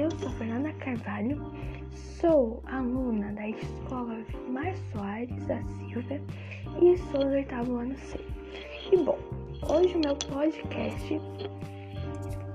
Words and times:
Eu 0.00 0.10
sou 0.12 0.30
Fernanda 0.30 0.72
Carvalho, 0.78 1.38
sou 1.92 2.62
aluna 2.64 3.34
da 3.34 3.50
escola 3.50 4.16
Vilmar 4.30 4.74
Soares 4.90 5.44
da 5.44 5.62
Silva 5.62 6.18
e 6.80 6.96
sou 6.96 7.20
do 7.20 7.32
oitavo 7.32 7.76
ano 7.76 7.94
C. 7.98 8.18
E 8.90 8.96
bom, 8.96 9.18
hoje 9.68 9.94
o 9.94 10.00
meu 10.00 10.16
podcast 10.16 11.20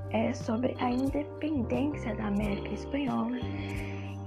é 0.09 0.33
sobre 0.33 0.75
a 0.79 0.89
independência 0.89 2.15
da 2.15 2.29
América 2.29 2.73
Espanhola 2.73 3.37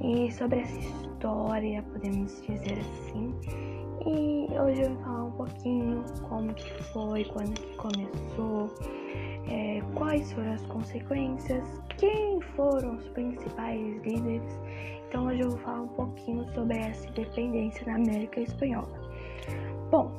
e 0.00 0.30
sobre 0.30 0.60
essa 0.60 0.78
história, 0.78 1.82
podemos 1.92 2.40
dizer 2.42 2.78
assim, 2.78 3.34
e 4.06 4.46
hoje 4.58 4.82
eu 4.82 4.94
vou 4.94 5.04
falar 5.04 5.24
um 5.24 5.30
pouquinho 5.32 6.04
como 6.28 6.54
que 6.54 6.82
foi, 6.84 7.24
quando 7.24 7.52
que 7.52 7.76
começou, 7.76 8.72
é, 9.50 9.80
quais 9.94 10.32
foram 10.32 10.52
as 10.52 10.64
consequências, 10.66 11.82
quem 11.98 12.40
foram 12.56 12.96
os 12.96 13.08
principais 13.08 13.80
líderes. 14.04 14.60
Então 15.08 15.26
hoje 15.26 15.40
eu 15.40 15.50
vou 15.50 15.58
falar 15.58 15.82
um 15.82 15.88
pouquinho 15.88 16.46
sobre 16.54 16.76
essa 16.78 17.08
independência 17.08 17.84
da 17.86 17.94
América 17.96 18.40
Espanhola. 18.40 18.88
Bom, 19.90 20.12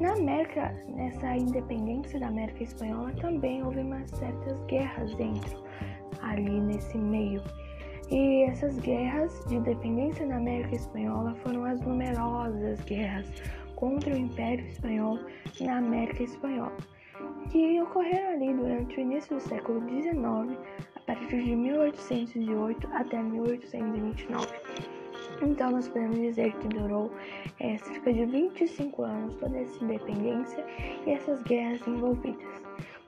na 0.00 0.14
América, 0.14 0.74
nessa 0.88 1.36
independência 1.36 2.18
da 2.18 2.28
América 2.28 2.64
Espanhola 2.64 3.12
também 3.20 3.62
houve 3.62 3.80
umas 3.80 4.10
certas 4.10 4.60
guerras 4.64 5.14
dentro, 5.14 5.62
ali 6.22 6.60
nesse 6.60 6.98
meio. 6.98 7.42
E 8.10 8.42
essas 8.42 8.76
guerras 8.80 9.44
de 9.46 9.54
independência 9.54 10.26
da 10.26 10.36
América 10.36 10.74
Espanhola 10.74 11.32
foram 11.44 11.64
as 11.64 11.80
numerosas 11.80 12.80
guerras 12.80 13.26
contra 13.76 14.12
o 14.12 14.18
Império 14.18 14.66
Espanhol 14.66 15.20
na 15.60 15.78
América 15.78 16.24
Espanhola, 16.24 16.76
que 17.50 17.80
ocorreram 17.80 18.32
ali 18.32 18.52
durante 18.52 18.96
o 18.96 19.00
início 19.00 19.36
do 19.36 19.40
século 19.40 19.80
XIX, 19.88 20.58
a 20.96 21.00
partir 21.06 21.40
de 21.40 21.54
1808 21.54 22.88
até 22.92 23.22
1829. 23.22 24.48
Então, 25.42 25.70
nós 25.70 25.88
podemos 25.88 26.18
dizer 26.18 26.52
que 26.54 26.66
durou 26.66 27.12
é, 27.60 27.78
cerca 27.78 28.12
de 28.12 28.26
25 28.26 29.02
anos 29.04 29.34
toda 29.36 29.56
essa 29.56 29.84
independência 29.84 30.66
e 31.06 31.12
essas 31.12 31.40
guerras 31.44 31.86
envolvidas. 31.86 32.60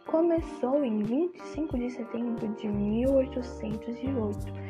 Começou 0.06 0.84
em 0.84 1.03
25 1.03 1.77
de 1.77 1.91
setembro 1.91 2.48
de 2.55 2.69
1808 2.69 4.62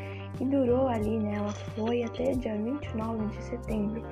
e 0.42 0.44
durou 0.44 0.88
ali, 0.88 1.18
né? 1.20 1.36
Ela 1.36 1.52
foi 1.52 2.02
até 2.02 2.32
dia 2.32 2.56
29 2.56 3.26
de 3.26 3.42
setembro 3.42 4.02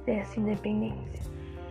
dessa 0.06 0.38
independência, 0.40 1.24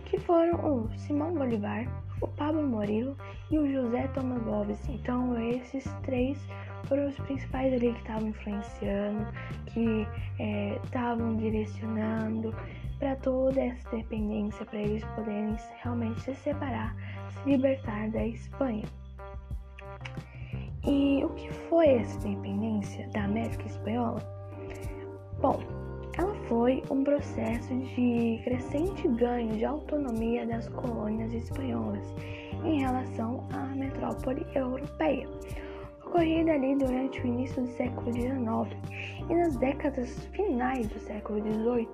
que 0.05 0.17
foram 0.19 0.55
o 0.55 0.89
Simão 0.97 1.35
Bolivar, 1.35 1.85
o 2.21 2.27
Pablo 2.29 2.63
Morillo 2.63 3.15
e 3.51 3.59
o 3.59 3.71
José 3.71 4.07
Thomas 4.09 4.41
Gomes. 4.43 4.89
Então, 4.89 5.39
esses 5.39 5.85
três 6.03 6.37
foram 6.87 7.07
os 7.07 7.15
principais 7.17 7.73
ali 7.73 7.93
que 7.93 7.99
estavam 7.99 8.29
influenciando, 8.29 9.27
que 9.67 10.07
estavam 10.83 11.33
é, 11.33 11.35
direcionando 11.37 12.55
para 12.99 13.15
toda 13.17 13.59
essa 13.61 13.89
dependência, 13.89 14.65
para 14.65 14.79
eles 14.79 15.03
poderem 15.15 15.55
realmente 15.83 16.21
se 16.21 16.35
separar, 16.35 16.95
se 17.29 17.49
libertar 17.49 18.09
da 18.09 18.25
Espanha. 18.25 18.85
E 20.87 21.23
o 21.23 21.29
que 21.29 21.51
foi 21.51 21.87
essa 21.87 22.27
independência 22.27 23.07
da 23.09 23.23
América 23.23 23.65
Espanhola? 23.65 24.21
Bom, 25.41 25.59
ela 26.17 26.33
foi 26.47 26.81
um 26.89 27.03
processo 27.03 27.75
de 27.75 28.39
crescente 28.43 29.07
ganho 29.07 29.57
de 29.57 29.65
autonomia 29.65 30.45
das 30.45 30.69
colônias 30.69 31.33
espanholas 31.33 32.13
em 32.63 32.79
relação 32.79 33.45
à 33.51 33.65
metrópole 33.75 34.45
europeia, 34.55 35.27
ocorrida 36.15 36.53
ali 36.53 36.75
durante 36.77 37.21
o 37.21 37.27
início 37.27 37.61
do 37.61 37.67
século 37.67 38.13
XIX 38.13 38.39
e 39.29 39.35
nas 39.35 39.57
décadas 39.57 40.25
finais 40.27 40.87
do 40.87 40.97
século 40.99 41.41
XVIII 41.41 41.89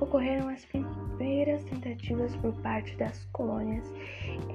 ocorreram 0.00 0.48
as 0.48 0.64
primeiras 0.64 1.62
tentativas 1.64 2.34
por 2.36 2.52
parte 2.62 2.96
das 2.96 3.24
colônias 3.26 3.84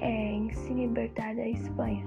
é, 0.00 0.32
em 0.32 0.52
se 0.52 0.70
libertar 0.74 1.34
da 1.34 1.48
Espanha. 1.48 2.06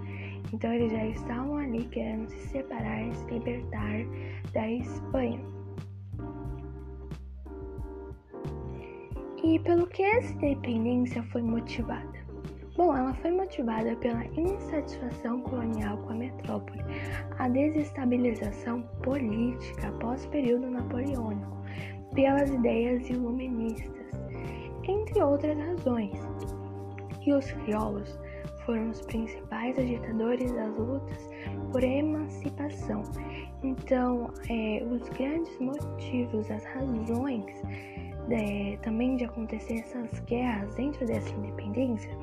Então 0.53 0.71
eles 0.71 0.91
já 0.91 1.05
estavam 1.07 1.57
ali 1.57 1.83
querendo 1.85 2.29
se 2.29 2.47
separar, 2.49 3.11
se 3.11 3.31
libertar 3.31 4.05
da 4.53 4.69
Espanha. 4.69 5.41
E 9.43 9.57
pelo 9.59 9.87
que 9.87 10.03
essa 10.03 10.31
independência 10.33 11.23
foi 11.23 11.41
motivada? 11.41 12.18
Bom, 12.79 12.95
ela 12.95 13.13
foi 13.15 13.31
motivada 13.31 13.93
pela 13.97 14.23
insatisfação 14.37 15.41
colonial 15.41 15.97
com 15.97 16.11
a 16.11 16.15
metrópole, 16.15 16.79
a 17.37 17.49
desestabilização 17.49 18.83
política 19.03 19.89
após 19.89 20.23
o 20.23 20.29
período 20.29 20.71
napoleônico, 20.71 21.57
pelas 22.15 22.49
ideias 22.49 23.09
iluministas, 23.09 24.07
entre 24.87 25.21
outras 25.21 25.57
razões. 25.57 26.17
E 27.27 27.33
os 27.33 27.51
crioulos 27.51 28.17
foram 28.65 28.91
os 28.91 29.01
principais 29.01 29.77
agitadores 29.77 30.49
das 30.53 30.73
lutas 30.77 31.29
por 31.73 31.83
emancipação. 31.83 33.03
Então, 33.61 34.29
é, 34.49 34.81
os 34.89 35.09
grandes 35.09 35.59
motivos, 35.59 36.49
as 36.49 36.63
razões 36.63 37.61
é, 38.31 38.77
também 38.81 39.17
de 39.17 39.25
acontecer 39.25 39.79
essas 39.79 40.17
guerras 40.21 40.73
dentro 40.75 41.05
dessa 41.05 41.29
independência 41.31 42.17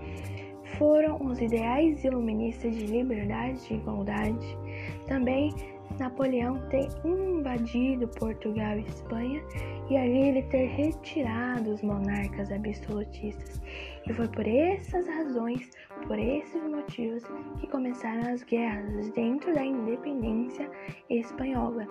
foram 0.79 1.19
os 1.25 1.41
ideais 1.41 2.05
iluministas 2.05 2.75
de 2.75 2.87
liberdade 2.87 3.61
e 3.71 3.75
igualdade. 3.75 4.59
Também 5.07 5.53
Napoleão 5.99 6.59
ter 6.69 6.89
invadido 7.05 8.07
Portugal 8.09 8.79
e 8.79 8.83
Espanha 8.83 9.43
e 9.89 9.97
ali 9.97 10.29
ele 10.29 10.43
ter 10.45 10.67
retirado 10.67 11.71
os 11.71 11.83
monarcas 11.83 12.51
absolutistas. 12.53 13.61
E 14.07 14.13
foi 14.13 14.29
por 14.29 14.47
essas 14.47 15.07
razões, 15.07 15.71
por 16.07 16.19
esses 16.19 16.63
motivos, 16.63 17.23
que 17.59 17.67
começaram 17.69 18.33
as 18.33 18.43
guerras 18.43 19.11
dentro 19.11 19.55
da 19.55 19.65
independência 19.65 20.71
espanhola. 21.09 21.87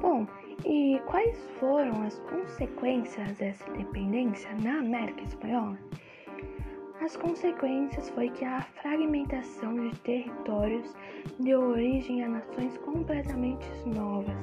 Bom, 0.00 0.26
e 0.64 1.00
quais 1.06 1.38
foram 1.58 2.02
as 2.02 2.18
consequências 2.20 3.36
dessa 3.38 3.68
independência 3.70 4.50
na 4.62 4.78
América 4.78 5.22
Espanhola? 5.22 5.78
As 7.02 7.16
consequências 7.16 8.10
foi 8.10 8.28
que 8.28 8.44
a 8.44 8.60
fragmentação 8.82 9.74
de 9.74 9.96
territórios 10.00 10.94
deu 11.38 11.60
origem 11.62 12.22
a 12.22 12.28
nações 12.28 12.76
completamente 12.76 13.66
novas. 13.86 14.36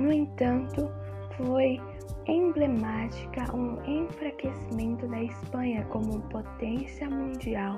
No 0.00 0.10
entanto, 0.10 0.90
foi 1.36 1.78
emblemática 2.26 3.54
um 3.54 3.84
enfraquecimento 3.84 5.06
da 5.08 5.24
Espanha 5.24 5.84
como 5.90 6.22
potência 6.22 7.08
mundial. 7.10 7.76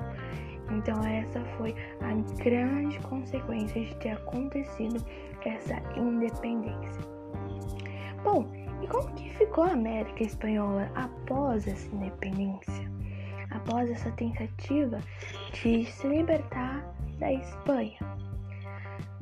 Então 0.71 1.03
essa 1.03 1.43
foi 1.57 1.75
a 1.99 2.13
grande 2.41 2.97
consequência 2.99 3.83
de 3.83 3.95
ter 3.97 4.11
acontecido 4.11 5.05
essa 5.45 5.75
independência. 5.97 7.01
Bom, 8.23 8.47
e 8.81 8.87
como 8.87 9.13
que 9.15 9.29
ficou 9.33 9.65
a 9.65 9.71
América 9.71 10.23
Espanhola 10.23 10.89
após 10.95 11.67
essa 11.67 11.93
independência? 11.93 12.96
Após 13.57 13.89
essa 13.89 14.11
tentativa 14.11 14.99
de 15.51 15.83
se 15.85 16.07
libertar 16.07 16.93
da 17.17 17.33
Espanha? 17.33 17.97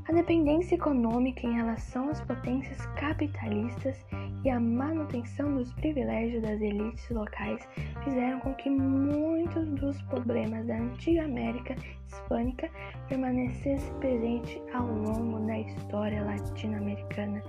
A 0.09 0.11
dependência 0.11 0.75
econômica 0.75 1.47
em 1.47 1.53
relação 1.53 2.09
às 2.09 2.19
potências 2.19 2.85
capitalistas 2.97 4.05
e 4.43 4.49
a 4.49 4.59
manutenção 4.59 5.55
dos 5.55 5.71
privilégios 5.73 6.43
das 6.43 6.59
elites 6.61 7.09
locais 7.09 7.65
fizeram 8.03 8.41
com 8.41 8.53
que 8.55 8.69
muitos 8.69 9.67
dos 9.75 9.99
problemas 10.03 10.67
da 10.67 10.75
antiga 10.75 11.23
América 11.23 11.73
hispânica 12.05 12.69
permanecessem 13.07 13.93
presentes 13.99 14.61
ao 14.73 14.85
longo 14.85 15.39
da 15.47 15.59
história 15.59 16.23
latino-americana. 16.25 17.41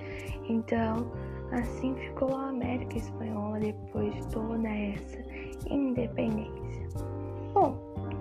Então, 0.48 1.12
Assim 1.52 1.94
ficou 1.94 2.34
a 2.34 2.48
América 2.48 2.98
Espanhola 2.98 3.60
depois 3.60 4.14
de 4.14 4.28
toda 4.28 4.68
essa 4.68 5.18
independência. 5.70 6.65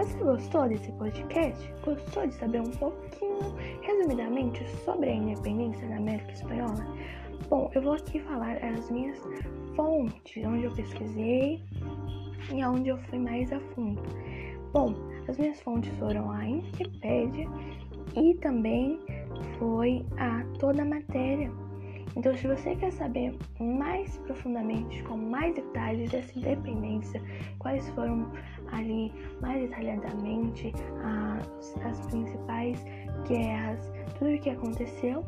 Você 0.06 0.24
gostou 0.24 0.70
desse 0.70 0.92
podcast? 0.92 1.74
Gostou 1.84 2.28
de 2.28 2.36
saber 2.36 2.62
um 2.62 2.70
pouquinho, 2.72 3.40
resumidamente, 3.82 4.64
sobre 4.86 5.10
a 5.10 5.16
independência 5.16 5.88
da 5.88 5.96
América 5.96 6.32
Espanhola? 6.32 6.86
Bom, 7.50 7.72
eu 7.74 7.82
vou 7.82 7.94
aqui 7.94 8.20
falar 8.20 8.56
as 8.64 8.92
minhas 8.92 9.20
fontes, 9.76 10.46
onde 10.46 10.66
eu 10.66 10.72
pesquisei 10.74 11.60
e 12.54 12.64
onde 12.64 12.90
eu 12.90 13.00
fui 13.10 13.18
mais 13.18 13.52
a 13.52 13.60
fundo. 13.60 14.00
Bom, 14.72 14.94
as 15.28 15.40
minhas 15.40 15.60
fontes 15.64 15.92
foram 15.98 16.30
a 16.30 16.38
Wikipedia 16.38 17.48
e 18.16 18.36
também 18.36 19.00
foi 19.58 20.06
a 20.18 20.44
toda 20.60 20.84
a 20.84 20.86
matéria 20.86 21.52
Então, 22.16 22.34
se 22.38 22.48
você 22.48 22.76
quer 22.76 22.92
saber 22.92 23.36
mais 23.60 24.18
profundamente, 24.20 25.04
com 25.04 25.18
mais 25.18 25.54
detalhes 25.56 26.12
dessa 26.12 26.38
independência, 26.38 27.22
quais 27.60 27.90
foram 27.90 28.32
ali 28.76 29.12
mais 29.42 29.62
detalhadamente 29.62 30.74
as, 31.04 31.78
as 31.84 32.00
principais 32.08 32.84
guerras, 33.28 33.92
tudo 34.20 34.32
o 34.32 34.40
que 34.40 34.50
aconteceu, 34.50 35.24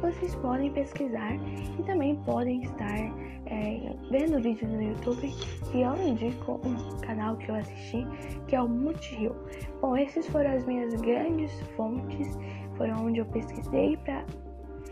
vocês 0.00 0.34
podem 0.36 0.70
pesquisar 0.72 1.34
e 1.78 1.82
também 1.84 2.16
podem 2.16 2.62
estar 2.62 2.98
é, 3.46 3.94
vendo 4.10 4.40
vídeos 4.40 4.70
no 4.70 4.82
YouTube 4.82 5.32
que 5.70 5.80
eu 5.80 5.96
indico 5.96 6.60
um 6.64 7.00
canal 7.00 7.36
que 7.36 7.48
eu 7.48 7.54
assisti 7.54 8.06
que 8.46 8.54
é 8.54 8.62
o 8.62 8.68
Multirio. 8.68 9.34
Bom, 9.80 9.96
essas 9.96 10.26
foram 10.28 10.50
as 10.50 10.64
minhas 10.66 10.94
grandes 11.00 11.60
fontes, 11.76 12.38
foram 12.76 13.06
onde 13.06 13.20
eu 13.20 13.26
pesquisei 13.26 13.96
para 13.98 14.24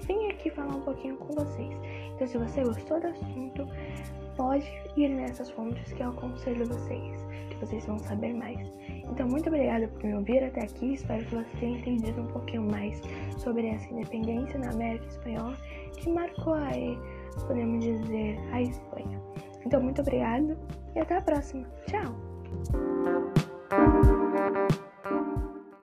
vir 0.07 0.31
aqui 0.31 0.51
falar 0.51 0.77
um 0.77 0.81
pouquinho 0.81 1.17
com 1.17 1.35
vocês. 1.35 1.75
Então, 2.15 2.27
se 2.27 2.39
você 2.39 2.65
gostou 2.65 3.01
do 3.01 3.09
assunto, 3.09 3.67
pode 4.37 4.67
ir 4.97 5.09
nessas 5.09 5.51
fontes 5.51 5.93
que 5.93 6.03
eu 6.03 6.11
aconselho 6.11 6.67
vocês, 6.67 7.27
que 7.51 7.57
vocês 7.61 7.87
vão 7.87 7.99
saber 7.99 8.35
mais. 8.35 8.71
Então, 9.11 9.29
muito 9.29 9.49
obrigada 9.49 9.89
por 9.89 10.05
me 10.05 10.15
ouvir 10.15 10.45
até 10.45 10.65
aqui. 10.65 10.95
Espero 10.95 11.25
que 11.25 11.35
você 11.35 11.57
tenha 11.59 11.79
entendido 11.79 12.21
um 12.21 12.27
pouquinho 12.27 12.63
mais 12.63 13.01
sobre 13.39 13.67
essa 13.67 13.93
independência 13.93 14.59
na 14.59 14.71
América 14.71 15.07
Espanhola 15.07 15.57
que 15.99 16.11
marcou 16.11 16.55
aí, 16.55 16.99
podemos 17.47 17.85
dizer, 17.85 18.39
a 18.53 18.63
Espanha. 18.63 19.21
Então, 19.65 19.83
muito 19.83 20.01
obrigado 20.01 20.57
e 20.95 21.01
até 21.01 21.17
a 21.17 21.23
próxima. 21.23 21.67
Tchau! 21.87 22.15